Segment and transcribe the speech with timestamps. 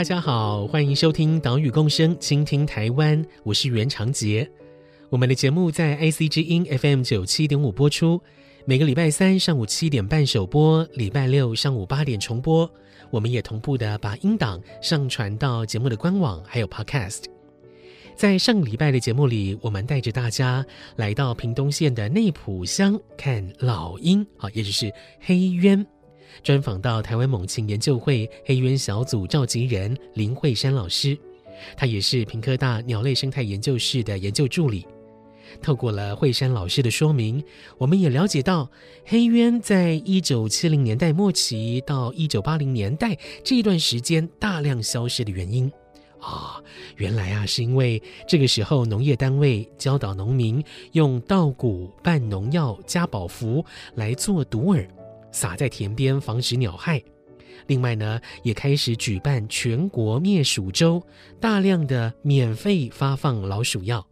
[0.00, 4.50] 大家好，欢迎收听岛屿共生，倾听台湾，我是袁长杰。
[5.10, 8.18] 我们的节目在 IC 之音 FM 九七点五播出，
[8.64, 12.66] 每个礼拜三上午七点半首播，礼拜六上午八点重播。
[13.10, 17.24] 我们也同步的把音档上传到节目的官网，还有 Podcast。
[18.16, 20.64] 在上个礼拜的节目里，我们带着大家
[20.96, 24.90] 来到屏东县的内埔乡看老鹰，好，也就是
[25.20, 25.86] 黑鸢。
[26.42, 31.16] 专访到台湾猛禽研究会黑鸢小组召集人林慧珊老师，
[31.76, 34.86] 他也是屏科大鸟类生态研究室的研究助理。
[35.60, 37.42] 透过了慧珊老师的说明，
[37.76, 38.70] 我们也了解到
[39.04, 45.70] 黑鸢在一九七零年代末期到一九八零年代这一段时间大量消失的原因。
[46.20, 46.62] 啊、
[46.96, 54.86] 原来啊是因为这个时候农业单位教导农民用稻谷拌农药加保福来做毒饵。
[55.32, 57.02] 撒在田边防止鸟害，
[57.66, 61.02] 另外呢，也开始举办全国灭鼠周，
[61.40, 64.04] 大量的免费发放老鼠药，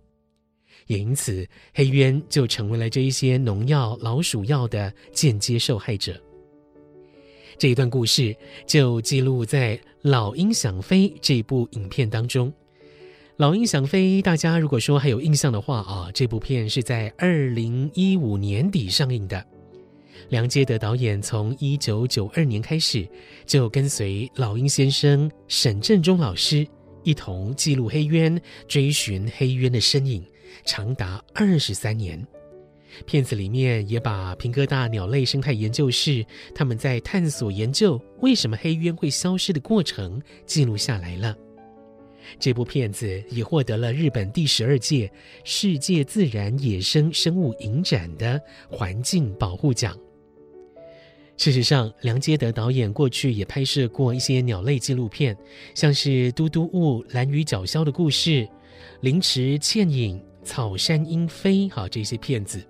[0.87, 6.21] 也因此黑鸢就成为了这一些农药、老鼠药的间接受害者。
[7.59, 12.49] 这一段故事就记录在《老鹰想飞》这部影片当中。
[13.37, 19.45] 《老鹰想飞》，大家如果说还有印象的话啊，这部片是在二零一五年底上映的。
[20.29, 23.09] 梁杰德导演从一九九二年开始，
[23.47, 26.67] 就跟随老鹰先生沈振中老师
[27.03, 30.23] 一同记录黑鸢，追寻黑鸢的身影，
[30.67, 32.23] 长达二十三年。
[33.07, 36.25] 片子里面也把平哥大鸟类生态研究室
[36.55, 41.35] 他们在探索研究为什么黑鸢会消失的过程记录下来了。
[42.39, 45.11] 这部片子也获得了日本第十二届
[45.45, 48.39] 世界自然野生生物影展的
[48.69, 49.97] 环境保护奖。
[51.39, 55.37] 事实上，梁接德导演过去也拍摄过一些鸟类纪录片，
[55.73, 58.47] 像是嘟嘟雾、兰屿角鸮的故事、
[59.03, 62.61] 凌迟倩影、草山鹰飞，好这些片子。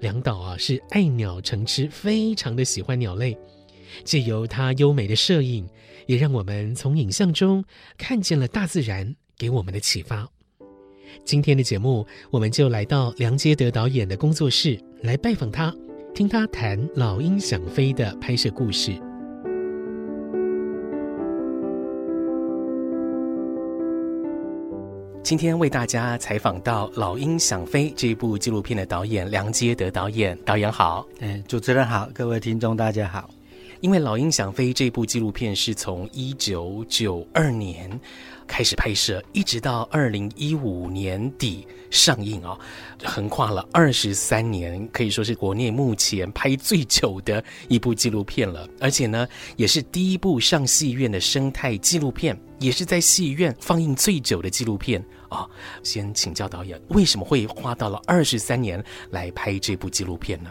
[0.00, 3.36] 梁导啊是爱鸟成痴，非常的喜欢鸟类。
[4.02, 5.68] 借由他优美的摄影，
[6.06, 7.62] 也让我们从影像中
[7.98, 10.26] 看见了大自然给我们的启发。
[11.22, 15.74] 今天的节目，我们就来到梁接德导演的工作室来拜访他。
[16.14, 18.92] 听他谈《老鹰想飞》的拍摄故事。
[25.22, 30.36] 今天为大家采访到《老鹰想飞》这部纪录片的导演梁杰德导演。
[30.44, 33.30] 导演好，嗯，主持人好，各位听众大家好。
[33.80, 37.98] 因为《老鹰想飞》这部纪录片是从一九九二年
[38.46, 42.58] 开始拍摄，一直到二零一五年底上映啊、
[43.02, 48.68] 横跨了二十三年，可以说是国内目前拍最久的一部纪录片了。
[48.78, 49.26] 而且呢，
[49.56, 55.48] 也是第一部上戏院的生态纪录片，也是在戏院放映最久的纪录片啊、
[55.82, 60.50] 先请教导演，为什么会花到了二十三年来拍这部纪录片呢？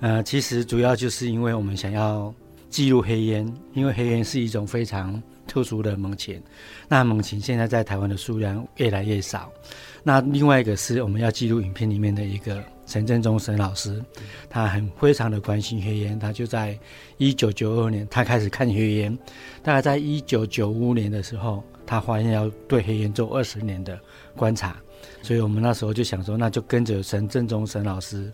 [0.00, 2.32] 呃，其实主要就是因为我们想要
[2.68, 6.40] 记录黑烟，因为黑烟是一种非常特殊的猛禽，
[6.88, 9.50] 那猛禽现在在台湾的数量越来越少。
[10.02, 14.02] 那另外一个是我们要记录影片里面的一个陈振中沈老师，
[14.48, 16.78] 他很非常的关心黑烟，他就在
[17.16, 19.18] 一九九二年他开始看黑烟，
[19.62, 23.98] 大概在一九九五年的时候，他发现要对黑烟做二十年的
[24.36, 24.76] 观察，
[25.22, 28.32] 所以我们那时候就想说，那就跟着陈振中沈老师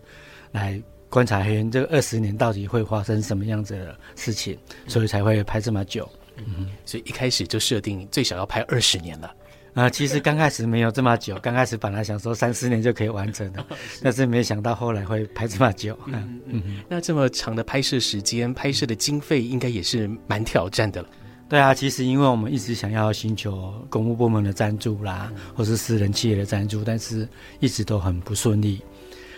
[0.51, 0.81] 来。
[1.15, 6.05] 观察黑人这个二十年到底会发生什么样子的事情，所以才会拍这么久。
[6.35, 9.27] 嗯，所以一开始就设定最少要拍二十年了。
[9.75, 13.65] 啊、呃，其实刚开始没有这么久，刚开始本来想说三四年就可以完成的，
[14.03, 15.97] 但是没想到后来会拍这么久。
[16.07, 21.07] 嗯 嗯，那这么长的拍摄时间，拍摄的经费应该也是蛮挑战的了。
[21.47, 27.25] 对啊，其实因为我们一直想要寻求公务部门的赞助啦，或是私人企业的赞助，但是
[27.61, 28.81] 一直都很不顺利。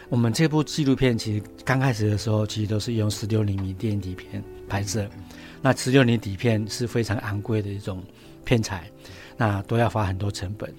[0.10, 5.08] 我们这部纪录片其实刚开始的时候，其实都是用十六厘米电影底片拍摄。
[5.62, 8.02] 那十六厘米底片是非常昂贵的一种
[8.46, 8.90] 片材，
[9.36, 10.74] 那都要花很多成本。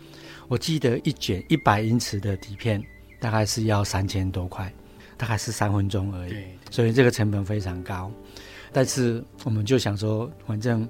[0.49, 2.83] 我记得一卷一百英尺的底片
[3.21, 4.73] 大概是要三千多块，
[5.19, 6.35] 大概是三分钟而已，
[6.71, 8.11] 所以这个成本非常高。
[8.73, 10.89] 但是我们就想说，反正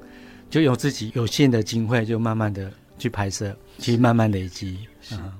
[0.48, 4.78] 就用自己有限的经费，就慢慢的去拍摄，去慢慢累积。
[5.10, 5.34] 啊。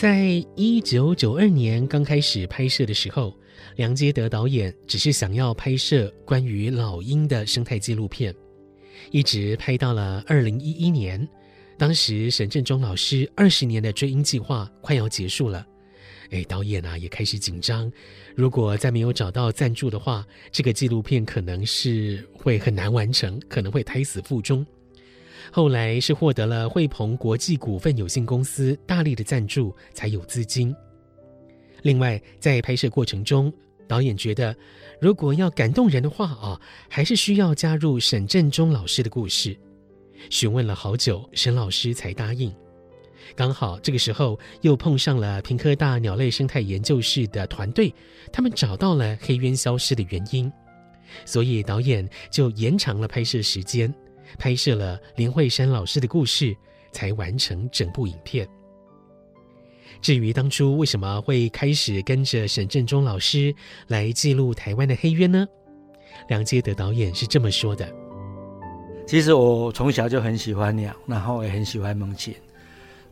[0.00, 3.36] 在一九九二年刚开始拍摄的时候，
[3.76, 8.34] 梁接德导演只是想要拍摄关于老鹰的生态纪录片，
[9.10, 11.28] 一直拍到了二零一一年。
[11.76, 15.66] 当时沈振中老师二十年的追鹰计划快要结束了，
[16.30, 17.92] 哎，导演啊也开始紧张，
[18.34, 24.66] 如果再没有找到赞助的话，这个纪录片可能是会很难完成，可能会胎死腹中。
[25.52, 30.74] 后来是获得了惠鹏国际股份有限公司大力的赞助，才有资金。
[31.82, 33.52] 另外，在拍摄过程中，
[33.88, 34.54] 导演觉得
[35.00, 39.56] 如果要感动人的话啊，还是需要加入沈振中老师的故事。
[40.28, 42.54] 询问了好久，沈老师才答应。
[43.36, 47.94] 刚好这个时候又碰上了屏科大鸟类生态研究室的团队，
[48.32, 50.52] 他们找到了黑鸢消失的原因，
[51.24, 53.94] 所以导演就延长了拍摄时间。
[54.38, 56.56] 拍摄了林慧珊老师的故事，
[56.92, 58.48] 才完成整部影片。
[60.00, 63.54] 至于当初为什么会开始跟着沈振中老师
[63.86, 65.46] 来记录台湾的黑鸢呢？
[66.28, 67.86] 梁杰德导演是这么说的
[69.06, 72.34] ：“其实我从小就很喜欢鸟，然后也很喜欢猛禽。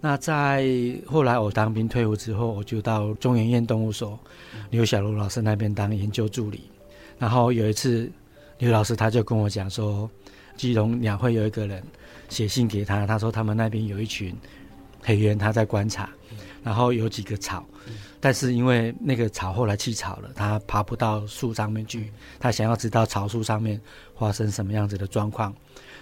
[0.01, 0.67] 那在
[1.05, 4.19] 后来我当兵退伍之后，我就到中研院动物所
[4.71, 6.71] 刘小如老师那边当研究助理。
[7.19, 8.11] 然后有一次，
[8.59, 10.09] 刘老师他就跟我讲说。”
[10.59, 11.83] 基隆鸟会有一个人
[12.29, 14.37] 写信给他，他说他们那边有一群
[15.01, 16.11] 黑鸢，他在观察，
[16.63, 17.65] 然后有几个草，
[18.21, 23.81] 但是因为那个草后来弃草了，他爬不到树上面去，他想要知道草树上面
[24.19, 25.55] 发生什么样子的状况。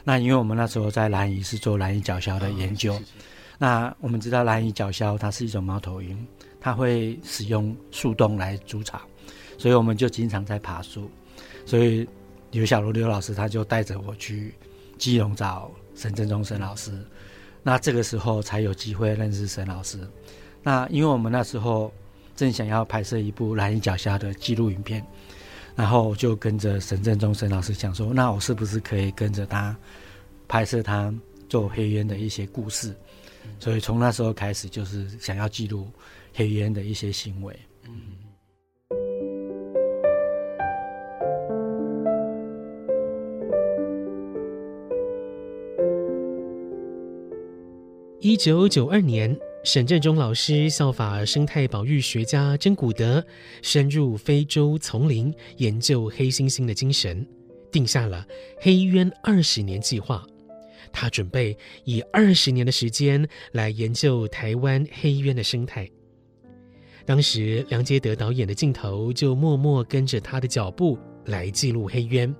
[0.02, 2.98] 那因为我们那时候在兰屿是做兰屿角鸮的研究，
[3.58, 6.26] 那我们知道兰屿角鸮它是一种猫头鹰，
[6.60, 8.98] 它会使用树洞来筑巢，
[9.58, 11.10] 所以我们就经常在爬树，
[11.66, 12.08] 所以。
[12.50, 14.54] 刘小如刘老师，他就带着我去
[14.98, 16.92] 基隆找沈振中沈老师，
[17.62, 19.98] 那这个时候才有机会认识沈老师。
[20.62, 21.92] 那因为我们那时候
[22.34, 25.04] 正想要拍摄一部兰屿角鸮的纪录影片，
[25.74, 29.76] 然后就跟着沈振中沈老师讲说，那我是不是可以跟着他
[30.48, 31.12] 拍摄他
[31.48, 32.94] 做黑鸢的一些故事？
[33.60, 35.88] 所以从那时候开始，就是想要记录
[36.34, 37.58] 黑鸢的一些行为。
[37.84, 37.92] 嗯。
[48.26, 53.24] 一九九二年，沈振中老师效法生态保育学家珍古德，
[53.62, 57.24] 深入非洲丛林研究黑猩猩的精神，
[57.70, 58.26] 定下了
[58.58, 60.26] 黑渊二十年计划。
[60.92, 65.88] 他准备以二十年的时间来研究台湾黑渊的生态。
[67.04, 72.34] 当时梁杰德导演的镜头就默默跟着他的脚步来记录黑渊。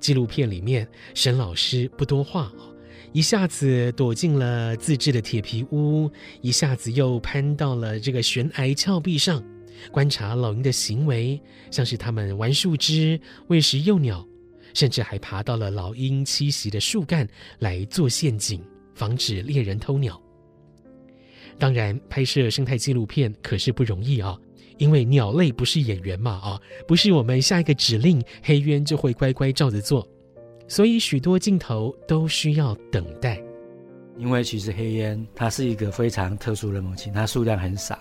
[0.00, 2.52] 纪录片里面，沈老师不多话。
[3.14, 9.40] 一下子躲进了自制的铁皮屋，一下子又攀到了这个悬崖峭壁上，
[9.92, 11.40] 观察老鹰的行为，
[11.70, 14.26] 像是它们玩树枝、喂食幼鸟，
[14.74, 17.24] 甚至还爬到了老鹰栖息的树干
[17.60, 18.60] 来做陷阱，
[18.96, 20.20] 防止猎人偷鸟。
[21.56, 24.36] 当然，拍摄生态纪录片可是不容易啊，
[24.76, 30.04] 因为鸟类不是演员嘛啊，不是我们下一个指令，黑鸢就会乖乖照着做。
[30.66, 33.40] 所以许多镜头都需要等待，
[34.16, 37.98] 因为其实黑烟它是一个非常特殊的猛禽，它数量很少，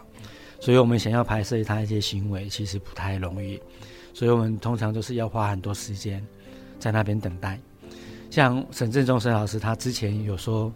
[0.60, 3.60] 所以我们想要拍摄它一些行为其实不太容易，
[4.14, 6.26] 所以我们通常都是要花很多时间
[6.80, 7.60] 在那边等待。
[8.30, 10.74] 像沈振中沈老师，他之前有说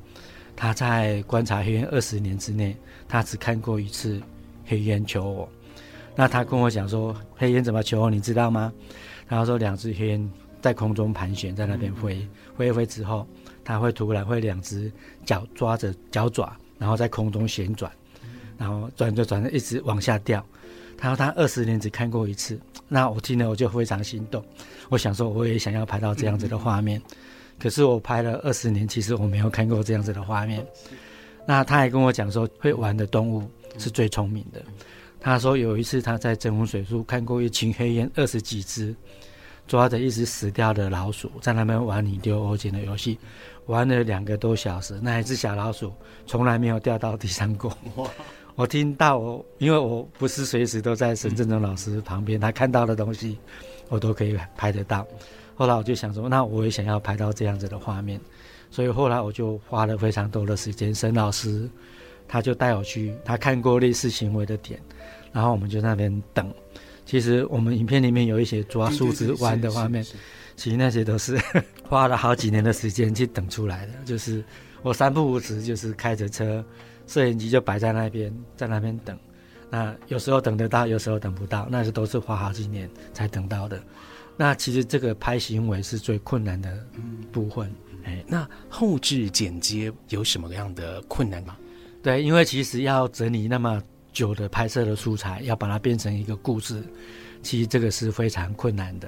[0.55, 2.75] 他在观察黑烟二十年之内，
[3.07, 4.21] 他只看过一次
[4.65, 5.49] 黑烟求偶。
[6.15, 8.73] 那他跟我讲说，黑烟怎么求偶，你知道吗？
[9.27, 10.31] 然后说两只黑烟。
[10.67, 13.25] 在空中盘旋，在那边飞，飞一飞之后，
[13.63, 14.91] 它会突然会两只
[15.25, 17.89] 脚抓着脚爪，然后在空中旋转，
[18.57, 20.45] 然后转着转着一直往下掉。
[20.97, 22.59] 他说他二十年只看过一次，
[22.89, 24.43] 那我听了我就非常心动，
[24.89, 27.01] 我想说我也想要拍到这样子的画面。
[27.57, 30.61] 可是我拍了二十年，其实我没有看过这样子的画面。
[31.45, 34.61] 那他还跟我讲说，会玩的动物是最聪明的。
[35.21, 38.93] 他说有一次他在真武水库看过一群黑烟，二十几只。
[39.67, 43.19] 抓着一只死掉的老鼠，在那边玩你丢我捡的游戏，
[43.65, 44.97] 玩了两个多小时。
[45.01, 45.91] 那一只小老鼠
[46.25, 47.77] 从来没有掉到地上过。
[48.55, 53.37] 我听到我，因为我不是随时都在沈振中老师旁边，他看到的东西
[53.89, 55.05] 我都可以拍得到。
[55.55, 58.19] 后来我就想说，那我也想要拍到这样子的画面，
[58.71, 60.95] 所以后来我就花了非常多的时间。
[60.95, 61.69] 沈老师
[62.27, 64.79] 他就带我去他看过类似行为的点，
[65.31, 66.51] 然后我们就在那边等。
[67.07, 70.03] 其实我们影片里面有一些抓树枝弯的画面，
[70.57, 71.39] 其实那些都是
[71.87, 73.93] 花了好几年的时间去等出来的。
[74.03, 74.43] 就是
[74.81, 76.63] 我三不五时就是开着车，
[77.07, 79.17] 摄影机就摆在那边，在那边等。
[79.69, 83.81] 那有时候等得到，有时候等不到，那是都是花好几年才等到的。
[84.35, 86.85] 那其实这个拍行为是最困难的
[87.31, 87.73] 部分。
[88.03, 91.55] 哎，那后置剪接有什么样的困难吗？
[92.03, 93.81] 对，因为其实要整理那么。
[94.17, 96.83] 久的拍摄的素材，要把它变成一个故事，
[97.43, 99.07] 其实这个是非常困难的。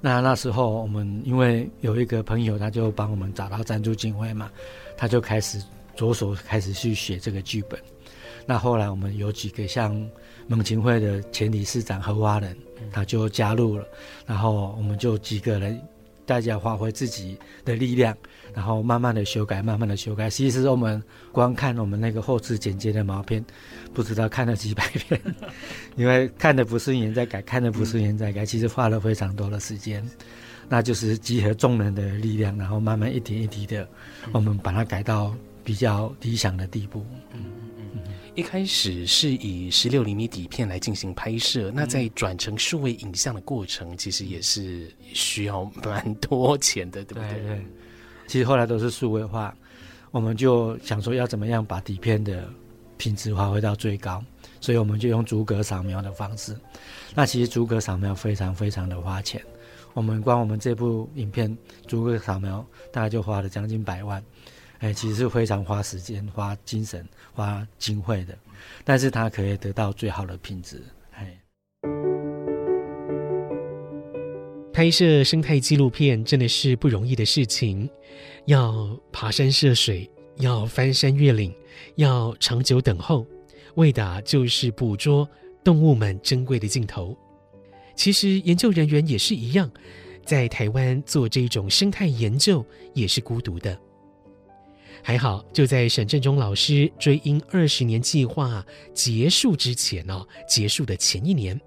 [0.00, 4.50] 那那时候我们因为有一个朋友，他就帮我们找到赞助经费嘛，
[4.96, 5.62] 他就开始
[5.94, 7.78] 着手开始去写这个剧本。
[8.44, 9.94] 那后来我们有几个像
[10.48, 12.56] 猛禽会的前理事长何蛙人，
[12.90, 13.86] 他就加入了，
[14.26, 15.80] 然后我们就几个人。
[16.32, 18.16] 大家发挥自己的力量，
[18.54, 20.30] 然后慢慢的修改，慢慢的修改。
[20.30, 23.44] 其实我们光看我们那个后置剪接的毛片，
[23.92, 25.20] 不知道看了几百遍，
[25.94, 30.02] 因为看的不顺眼再改，看的不顺眼再改，其实花了非常多的时间。
[30.70, 33.86] 那就是集合众人的力量，然后慢慢一点一滴的，
[34.32, 37.04] 我们把它改到比较理想的地步。
[37.34, 37.44] 嗯
[38.34, 47.32] 一开始是以十六厘米底片来进行拍摄，嗯、那在转成数位影像的过程，其实也是需要蛮多钱的，对不对？
[47.34, 47.66] 对，对。
[48.26, 49.54] 其实后来都是数位化，
[50.10, 52.48] 我们就想说要怎么样把底片的
[52.96, 54.24] 品质发挥到最高，
[54.62, 56.56] 所以我们就用逐格扫描的方式。
[57.14, 59.42] 那其实逐格扫描非常非常的花钱，
[59.92, 61.54] 我们光我们这部影片
[61.86, 64.24] 逐格扫描大概就花了将近百万。
[64.82, 68.36] 哎，其实是非常花时间、花精神、花经费的，
[68.84, 70.82] 但是它可以得到最好的品质。
[71.12, 71.40] 哎，
[74.72, 77.88] 拍摄生态纪录片真的是不容易的事情，
[78.46, 81.54] 要爬山涉水，要翻山越岭，
[81.94, 83.24] 要长久等候，
[83.76, 85.28] 为的就是捕捉
[85.62, 87.16] 动物们珍贵的镜头。
[87.94, 89.70] 其实研究人员也是一样，
[90.26, 93.78] 在台湾做这种生态研究也是孤独的。
[95.04, 101.60] 还好，就在沈振中老师追鹰二十年计划结束之前哦，结束的前一年，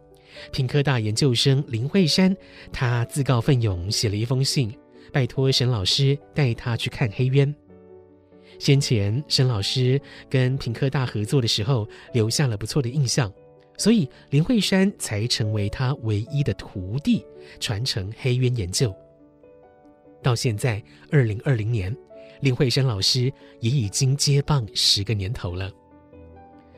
[0.54, 2.36] 屏科大研究生林慧珊，
[2.72, 4.74] 他自告奋勇写了一封信，
[5.12, 7.54] 拜托沈老师带他去看黑鸢。
[8.58, 10.00] 先前沈老师
[10.30, 13.30] 跟屏科大合作的时候，留下了不错的印象，
[13.78, 17.26] 所以林慧珊才成为他唯一的徒弟，
[17.60, 18.96] 传承黑鸢研究。
[20.24, 21.94] 到现在二零二零年。
[22.42, 25.72] 林慧珊老师也已经接棒十个年头了。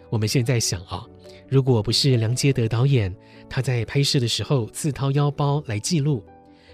[0.09, 1.05] 我们现在想啊，
[1.49, 3.13] 如果不是梁杰德导演
[3.49, 6.23] 他在拍摄的时候自掏腰包来记录，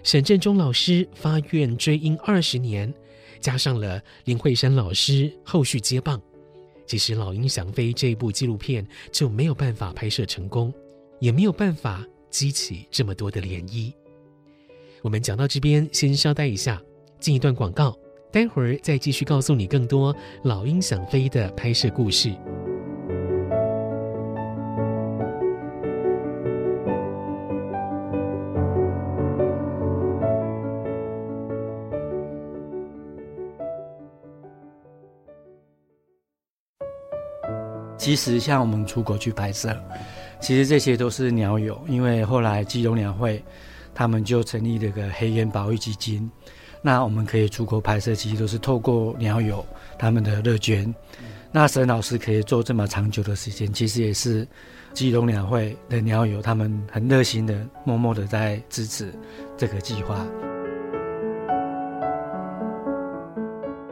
[0.03, 2.93] 沈振中老师发愿追鹰二十年，
[3.39, 6.21] 加上了林慧珊老师后续接棒，
[6.85, 10.71] 其实《老鹰想飞》这部纪录片就没有办法拍摄成功，
[11.19, 13.91] 也没有办法激起这么多的涟漪。
[15.01, 16.79] 我们讲到这边，先稍待一下，
[17.19, 17.97] 进一段广告。
[18.33, 20.11] 待会儿再继续告诉你更多
[20.41, 22.33] 《老鹰想飞》的拍摄故事。
[37.95, 39.79] 其实像我们出国去拍摄，
[40.41, 43.43] 其实这些都是鸟友，因为后来基隆鸟会
[43.93, 46.27] 他们就成立了个黑鸢保育基金。
[46.85, 49.65] 那我们可以出国拍摄，其实都是透过鸟友
[49.97, 50.93] 他们的乐捐。
[51.49, 54.45] 那沈老师可以做这么长久的时间，其实也是
[54.91, 59.13] 基隆鸟会的鸟友他们很热心的、默默的在支持
[59.55, 60.27] 这个计划。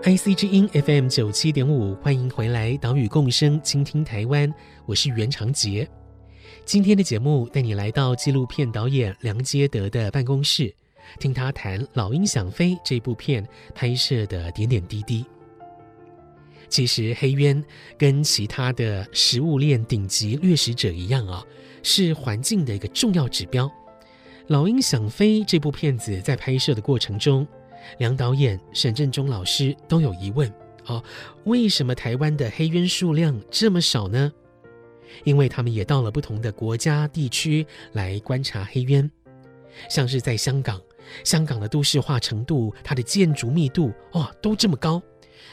[0.03, 4.53] IC 之音 FM 九七点五，欢迎回来，岛屿共生，倾听台湾，
[4.85, 5.87] 我是袁长杰。
[6.65, 10.75] 今天的节目带你来到纪录片导演梁杰德的办公室。
[11.19, 15.25] 听他谈《老鹰想飞》这部片拍摄的点点滴滴。
[16.69, 17.61] 其实黑鸢
[17.97, 21.43] 跟其他的食物链顶级掠食者一样啊，
[21.83, 23.65] 是环境的一个重要指标。
[24.47, 27.45] 《老鹰想飞》这部片子在拍摄的过程中，
[27.97, 30.49] 梁导演、沈振中老师都有疑问：
[30.85, 31.03] 哦，
[31.43, 34.31] 为什么台湾的黑鸢数量这么少呢？
[35.25, 39.11] 因为他们也到了不同的国家地区来观察黑鸢，
[39.89, 40.81] 像是在香港。
[41.23, 45.01] 香港的都市化程度，它的建筑密度，哦，都这么高。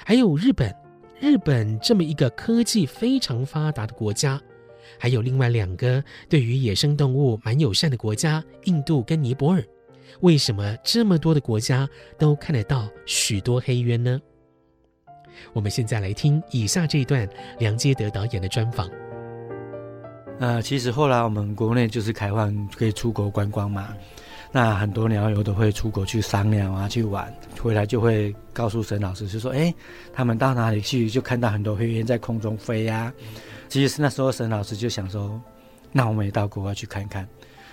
[0.04, 0.74] 还有日本，
[1.20, 4.40] 日本这么一个科技非常发达的国家，
[4.98, 9.64] 还有另外两个对于野生动物蛮友善的国家，印度跟尼泊尔。
[10.20, 11.88] 为什么这么多的国家
[12.18, 14.20] 都看得到许多黑渊呢？
[15.52, 17.28] 我们现在来听以下这一段
[17.58, 18.88] 梁杰德导演的专访。
[20.40, 23.94] 呃，其实后来我们国内就是开放可以出国观光嘛，
[24.50, 29.72] 那很多鸟友都会出国去商量啊，去玩，回来就会告诉沈老师，就说：“哎，
[30.12, 33.14] 他们到哪里去，就看到很多黑鸢在空中飞呀、啊。”
[33.68, 35.40] 其实那时候沈老师就想说
[35.92, 37.28] ：“那我们也到国外去看看。”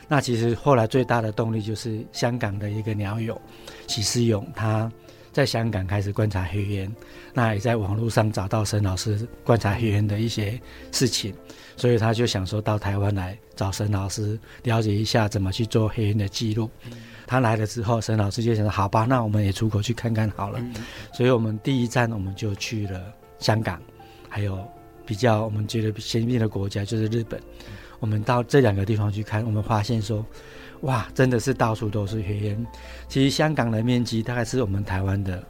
[0.08, 3.42] 那其实后来最大的动力就是香港的一个鸟友
[3.88, 4.92] 许思勇，他
[5.36, 6.90] 在香港开始观察黑烟，
[7.34, 10.58] 那也在网络上找到沈老师观察黑烟的一些
[10.94, 11.36] 事情。
[11.76, 16.70] 所以他就想说到台湾来找沈老师了解一下怎么去做黑烟的记录。
[17.28, 20.66] 他来了之后，沈老师就想说：“好吧，那我们也出国去看看好了。”
[21.14, 23.04] 所以我们第一站我们就去了
[23.38, 23.82] 香港，
[24.30, 24.66] 还有
[25.06, 27.38] 比较我们觉得先进的国家就是日本。
[28.00, 30.26] 我们到这两个地方去看，我们发现说
[30.86, 32.66] ：“哇，真的是到处都是黑鸢。
[33.08, 35.44] 其实香港的面积大概是我们台湾的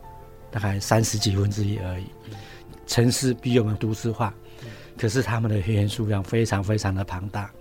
[0.51, 2.05] 大概三十几分之一而已，
[2.87, 4.33] 城市比我们都市化。”
[4.97, 7.51] 可是他们的黑鸢数量非常非常的庞大，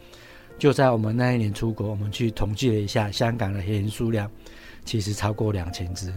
[0.56, 4.30] 就在我们那一年出国，我们去统计了一下，香港的黑鸢数量
[4.84, 6.14] 其实超过两千只。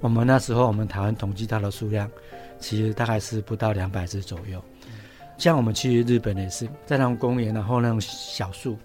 [0.00, 2.10] 我们那时候我们台湾统计到的数量，
[2.58, 4.60] 其实大概是不到两百只左右。
[5.38, 8.76] 像我们去日本也是，在那种公园，然后那种小树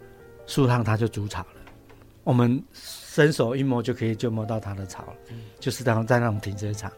[0.46, 1.48] 树上它就筑巢了，
[2.26, 5.14] 我们伸手一摸就可以就摸到它的巢了，
[5.62, 6.92] 就是当在那种停车场。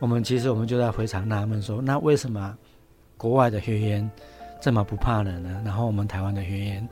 [0.00, 2.58] 我们其实我们就在非常纳闷说，那为什么？
[3.18, 4.10] 国外的学员
[4.60, 5.62] 这么不怕人呢？
[5.64, 6.88] 然后我们台湾的学员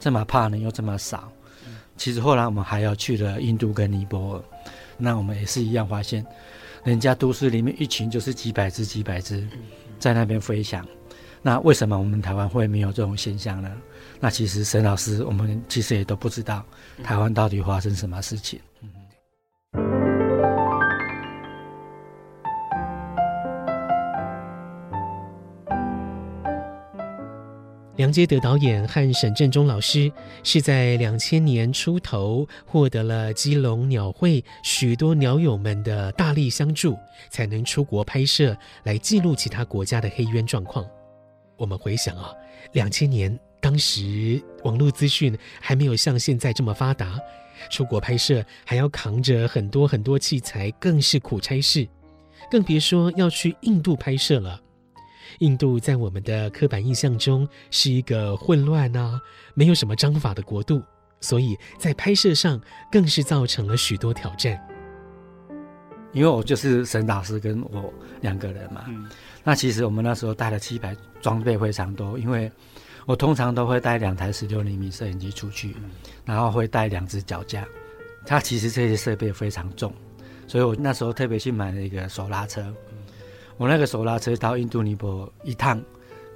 [0.00, 1.30] 这么怕人又这么少。
[1.98, 4.42] 其实后来我们还要去了印度跟尼泊尔，
[4.96, 6.24] 那我们也是一样发现，
[6.84, 9.46] 人家都市里面一群就是几百只几百只
[9.98, 10.82] 在那边飞翔。
[11.42, 13.70] 那为什么我们台湾会没有这种现象呢？
[14.20, 16.64] 那其实沈老师我们其实也都不知道
[17.02, 18.58] 台湾到底发生什么事情。
[27.96, 30.10] 梁杰德导演和沈振中老师
[30.42, 36.98] 是在两千年出头获得了基隆鸟会许多鸟友们的大力相助，
[37.30, 40.84] 才能出国拍摄来记录其他国家的黑鸢状况。
[41.56, 42.32] 我们回想啊，
[42.72, 47.18] 两千年当时网络资讯还没有像现在这么发达，
[47.70, 51.88] 出国拍摄还要扛着很多很多器材，更是苦差事，
[52.50, 54.60] 更别说要去印度拍摄了。
[55.38, 59.18] 印度在我们的刻板印象中是一个混乱啊，
[59.54, 60.82] 没有什么章法的国度，
[61.22, 62.60] 所以在拍摄上
[62.92, 64.62] 更是造成了许多挑战。
[66.12, 69.08] 因为我就是沈老师跟我两个人嘛，嗯、
[69.42, 72.52] 那其实我们那时候带了七百装备非常多，因为
[73.06, 75.90] 我通常都会带两台十六厘米摄影机出去，嗯、
[76.24, 77.66] 然后会带两只脚架，
[78.26, 79.92] 它其实这些设备非常重，
[80.46, 82.64] 所以我那时候特别去买了一个手拉车。
[83.56, 85.80] 我那个手拉车到印度尼泊尔一趟，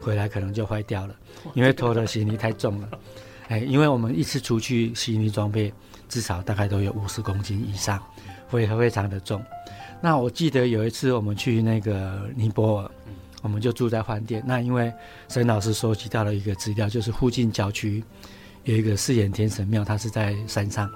[0.00, 1.16] 回来可能就坏掉了，
[1.54, 2.88] 因为拖的行李太重了。
[3.48, 5.72] 哎，因为我们一次出去行李装备
[6.06, 7.98] 至少大概都有五十公斤以上，
[8.46, 9.42] 会非常的重。
[10.00, 12.90] 那我记得有一次我们去那个尼泊尔，
[13.42, 14.42] 我们就住在饭店。
[14.46, 14.92] 那因为
[15.28, 18.02] 沈老师收集到了一个资料，就是附近郊区
[18.64, 20.90] 有一个四眼天神庙，它是在山上，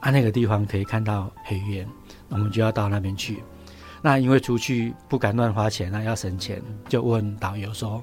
[0.00, 1.86] 啊，那个地方可以看到黑鸢，
[2.28, 3.42] 我们就要到那边去。
[4.00, 8.00] 那因为出去不敢乱花钱啊，要省钱，就问导游说：“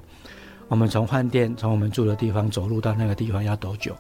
[0.68, 3.96] 我们从饭店从我们住的地方走路到那个地方要多久？”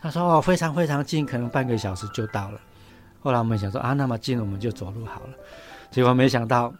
[0.00, 2.60] 他说：“哦，非常非常近，可能半个小时就到了。”
[3.20, 5.34] 后来我们想说：“啊，那么近，我们就走路好了。”
[5.90, 6.72] 结果没想到，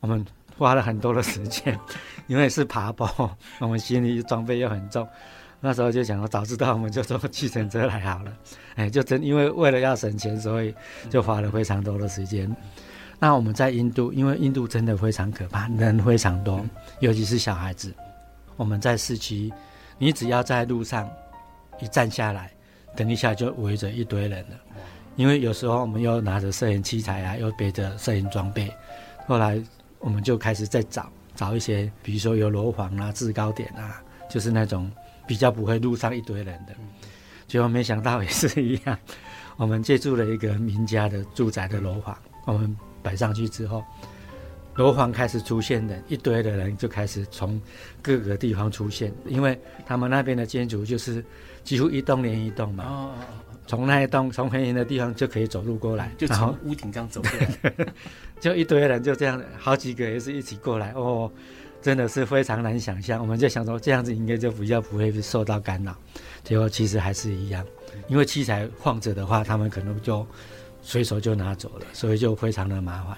[0.00, 0.22] 我们
[0.62, 1.78] 花了很多的时间，
[2.28, 3.08] 因为是爬坡，
[3.60, 5.06] 我们行李装备又很重。
[5.60, 8.32] 那时候就想说，早知道我们就坐计程车来好了。
[8.74, 10.74] 哎，就真因为为了要省钱，所以
[11.10, 12.54] 就花了非常多的时间。
[13.18, 16.64] 那我们在印度，因为印度真的非常可怕，人非常多，
[16.98, 17.94] 尤其是小孩子。
[18.56, 19.52] 我们在市区，
[19.98, 21.08] 你只要在路上
[21.80, 22.50] 一站下来，
[22.96, 24.56] 等一下就围着一堆人了。
[25.14, 28.68] 因为有时候我们又拿着摄影器材啊，又背着摄影装备，
[29.28, 29.62] 后来
[30.02, 34.90] 我们就开始在找找一些，比如说有楼房啊、制高点啊，就是那种
[35.26, 36.74] 比较不会路上一堆人的。
[37.48, 38.98] 结果没想到也是一样，
[39.56, 42.76] 我们借助了一个名家的住宅的楼房，我们。
[43.04, 43.82] 摆上去之后，
[44.76, 47.60] 楼房开始出现的一堆的人就开始从
[48.00, 51.24] 各个地方出现，因为他们那边的建筑就是
[51.64, 52.84] 几乎一栋连一栋嘛。
[52.84, 53.10] 哦，
[53.66, 57.86] 从那一栋从很远的地方就可以走路过来，就从屋顶这样走过来，
[58.40, 60.92] 就一堆人就这样，好几个也是一起过来。
[60.92, 61.30] 哦，
[61.80, 63.20] 真的是非常难想象。
[63.20, 65.96] 我们就想说这样子应该就比较不会受到干扰，
[66.44, 67.64] 结果其实还是一样，
[68.08, 70.26] 因为器材放着的话，他们可能就。
[70.84, 73.16] 随手就拿走了，所以就非常的麻烦。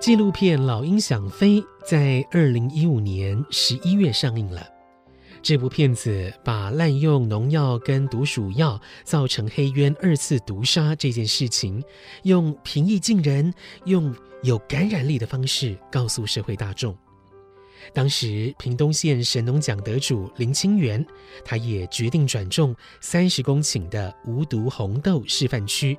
[0.00, 4.64] 纪录片《老鹰想飞》在二零一五年十一月上映了。
[5.42, 11.82] 这部片子把滥用农药跟毒鼠药造成黑鸢二次毒杀这件事情，
[12.22, 13.52] 用平易近人、
[13.86, 16.96] 用有感染力的方式告诉社会大众。
[17.92, 21.04] 当时屏东县神农奖得主林清源，
[21.44, 25.98] 他也决定转种三十公顷的无毒红豆示范区，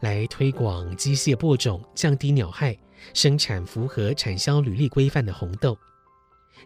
[0.00, 2.76] 来推广机械播种，降低鸟害。
[3.14, 5.76] 生产符合产销履历规范的红豆。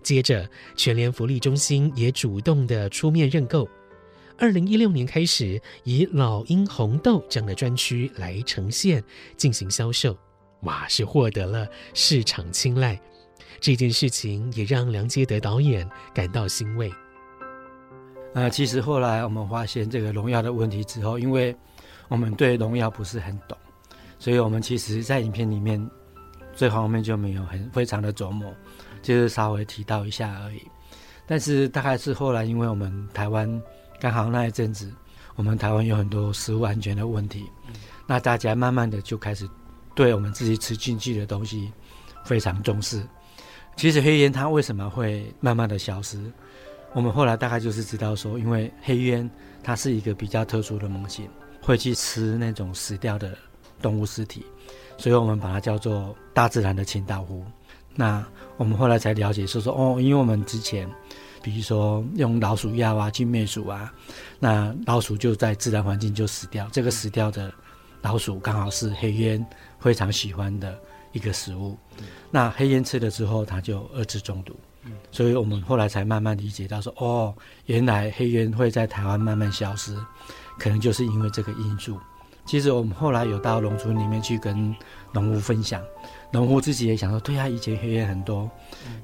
[0.02, 3.68] 接着，全联福利中心也主动的出面认购。
[4.38, 9.04] 二零一六年开始，以老鹰红豆这样的专区来呈现
[9.36, 10.16] 进行销售，
[10.62, 12.98] 哇，是获得了市场青睐。
[13.60, 16.90] 这件事情也让梁杰德导演感到欣慰。
[18.34, 21.54] 呃，其实后来我们发现这个农药的问题之后，因为
[22.08, 23.56] 我们对农药不是很懂，
[24.18, 25.88] 所以我们其实在影片里面。
[26.54, 28.54] 这方面就没有很非常的琢磨，
[29.02, 30.62] 就是稍微提到一下而已。
[31.26, 33.62] 但是大概是后来，因为我们台湾
[34.00, 34.92] 刚好那一阵子，
[35.36, 37.44] 我们台湾有很多食物安全的问题，
[38.06, 39.48] 那大家慢慢的就开始
[39.94, 41.72] 对我们自己吃进去的东西
[42.24, 43.02] 非常重视。
[43.76, 46.30] 其实黑烟它为什么会慢慢的消失？
[46.92, 49.30] 我们后来大概就是知道说，因为黑烟
[49.62, 51.26] 它是一个比较特殊的猛禽，
[51.62, 53.34] 会去吃那种死掉的
[53.80, 54.44] 动物尸体。
[55.02, 57.44] 所以我们把它叫做大自然的清道夫。
[57.92, 58.24] 那
[58.56, 60.88] 我们后来才了解，说说哦，因为我们之前，
[61.42, 63.92] 比如说用老鼠药啊去灭鼠啊，
[64.38, 66.68] 那老鼠就在自然环境就死掉。
[66.70, 67.52] 这个死掉的
[68.00, 69.44] 老鼠刚好是黑鸢
[69.80, 70.78] 非常喜欢的
[71.10, 71.76] 一个食物。
[72.30, 74.54] 那黑鸢吃了之后，它就二次中毒。
[75.10, 77.34] 所以我们后来才慢慢理解到说，哦，
[77.66, 79.96] 原来黑鸢会在台湾慢慢消失，
[80.60, 81.98] 可能就是因为这个因素。
[82.52, 84.76] 其实我们后来有到农村里面去跟
[85.10, 85.82] 农户分享，
[86.30, 88.50] 农户自己也想说，对啊，以前黑夜很多，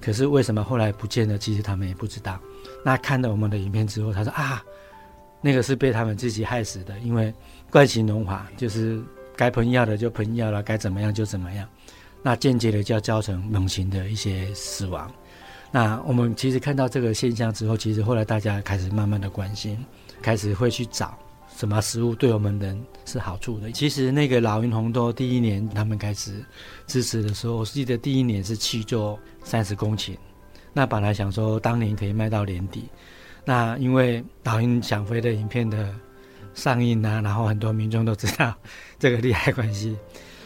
[0.02, 1.38] 可是为什么后来不见了？
[1.38, 2.38] 其实他们也不知道。
[2.84, 4.62] 那看了我们的影片之后，他说啊，
[5.40, 7.32] 那个是被他们自己害死的，因为
[7.70, 9.02] 惯性农法，就是
[9.34, 11.66] 该喷药的就喷药了，该怎么样就怎么样，
[12.22, 15.10] 那间接的就要造成猛禽的一些死亡。
[15.70, 19.82] 那我们其实看到这个现象之后，其实后来大家开始慢慢的关心，
[20.20, 21.18] 开始会去找。
[21.58, 23.72] 什么食物对我们人是好处的？
[23.72, 26.44] 其实那个老鹰红豆第一年他们开始
[26.86, 30.16] 支持的时候，我记得第一年是去做三十公顷。
[30.72, 32.88] 那本来想说当年可以卖到年底，
[33.44, 35.92] 那因为老鹰想飞的影片的
[36.54, 38.54] 上映啊，然后很多民众都知道
[38.96, 39.96] 这个利害关系，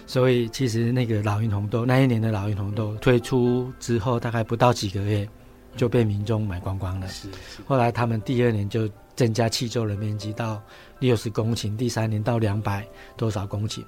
[0.07, 5.29] 所以其实那个老鹰红豆那一年的老鹰红豆推出之后，大概不到几个月
[5.77, 7.09] 就被民众买光光了。
[7.09, 7.29] 是，
[7.67, 10.63] 后来他们第二年就增加气州的面积到。
[11.01, 13.83] 六十公顷，第三年到两百多少公顷？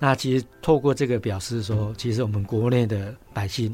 [0.00, 3.72] 那其实透过这个表示说，其实我们国内的百姓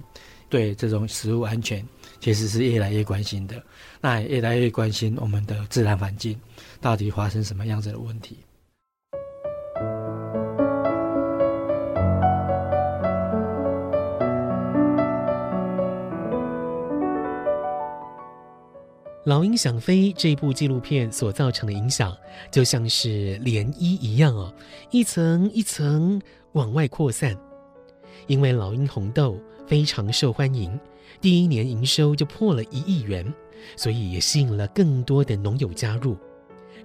[0.50, 1.82] 对这种食物安全
[2.20, 3.62] 其实是越来越关心的，
[4.02, 6.38] 那也越来越关心我们的自然环境
[6.78, 8.36] 到底发生什么样子的问题。
[19.24, 22.14] 《老鹰想飞》这部纪录片所造成的影响，
[22.50, 24.52] 就像是涟漪一样哦，
[24.90, 26.20] 一层一层
[26.52, 27.34] 往外扩散。
[28.26, 30.78] 因为老鹰红豆非常受欢迎，
[31.22, 33.32] 第一年营收就破了一亿元，
[33.76, 36.18] 所以也吸引了更多的农友加入。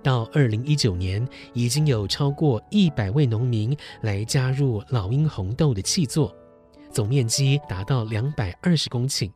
[0.02, 6.34] 到二零一九年，已经有超过一百位农民来加入老鹰红豆的气作，
[6.89, 9.30] 总面积达到两百二十公顷。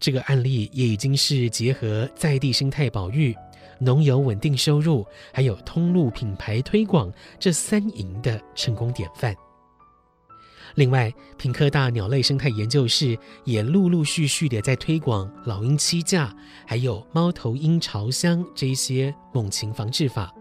[0.00, 3.36] 这个案例也已经是结合在地生态保育、
[3.78, 9.36] 农友稳定收入，还有通路品牌推广这三赢的成功典范。
[10.76, 16.34] 另外，屏科大鸟类生态研究室也陆陆续续的在推广老鹰栖架，
[16.64, 20.32] 还有猫头鹰巢箱这些猛禽防治法，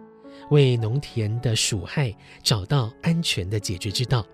[0.51, 4.25] 为农田的鼠害找到安全的解决之道。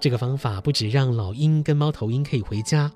[0.00, 2.90] 这个方法不止让老鹰跟猫头鹰可以回家。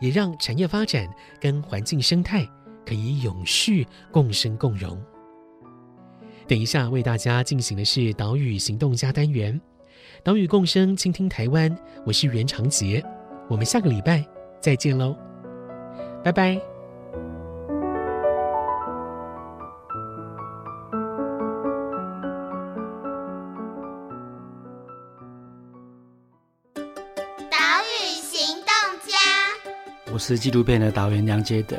[0.00, 1.08] 也让产业发展
[1.40, 2.46] 跟环境生态
[2.84, 5.00] 可以永续共生共荣。
[6.46, 9.60] 等一下为大家进行的是岛屿行动家单元，
[10.22, 11.76] 岛屿共生，倾听台湾。
[12.04, 13.04] 我是袁长杰，
[13.48, 14.24] 我们下个礼拜
[14.60, 15.16] 再见喽，
[16.22, 16.75] 拜拜。
[30.26, 31.76] 是纪录片的导演梁杰德，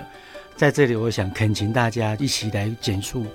[0.55, 3.25] 在这里我想恳请大家一起来减速，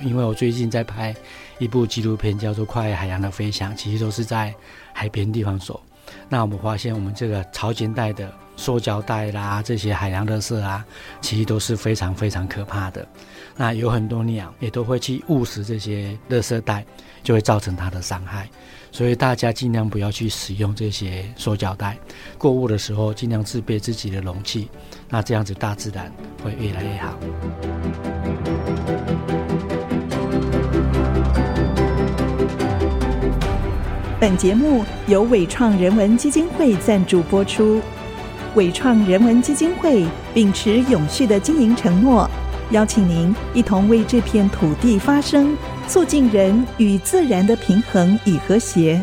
[0.00, 1.14] 因为我最近在拍
[1.58, 4.54] 一部纪录片，叫做《跨越海洋的飞翔》，其实都是在
[4.94, 5.78] 海边地方走。
[6.26, 10.82] 那我们发现，我们这个潮间带的塑胶袋啦，这些海洋垃圾啊，
[11.20, 13.06] 其实都是非常非常可怕的。
[13.54, 16.82] 那有很多鸟也都会去误食这些垃圾袋，
[17.22, 18.48] 就会造成它的伤害。
[18.92, 21.96] 所以大家尽量不要去使用这些塑胶袋，
[22.36, 24.68] 购物的时候尽量自备自己的容器，
[25.08, 26.12] 那这样子大自然
[26.44, 27.18] 会越来越好。
[34.20, 37.80] 本节目由伟创人文基金会赞助播出。
[38.54, 42.28] 伟创人文基金会秉持永续的经营承诺，
[42.70, 45.56] 邀请您一同为这片土地发声。
[45.88, 49.00] 促进人与自然的平衡与和谐。